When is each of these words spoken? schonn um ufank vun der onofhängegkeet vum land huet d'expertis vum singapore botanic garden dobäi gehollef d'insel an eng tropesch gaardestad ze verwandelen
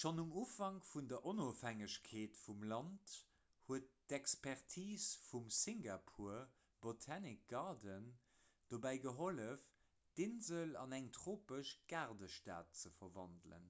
schonn 0.00 0.20
um 0.24 0.34
ufank 0.42 0.84
vun 0.90 1.08
der 1.12 1.22
onofhängegkeet 1.30 2.36
vum 2.42 2.60
land 2.72 3.14
huet 3.70 3.88
d'expertis 4.12 5.06
vum 5.30 5.48
singapore 5.56 6.36
botanic 6.86 7.40
garden 7.54 8.06
dobäi 8.74 8.94
gehollef 9.08 9.66
d'insel 10.20 10.80
an 10.84 10.96
eng 11.00 11.10
tropesch 11.18 11.74
gaardestad 11.96 12.80
ze 12.84 12.94
verwandelen 13.00 13.68